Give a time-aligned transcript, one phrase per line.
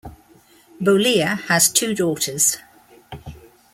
[0.81, 2.57] Bollea has two daughters.